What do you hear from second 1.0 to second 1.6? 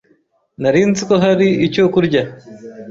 ko hari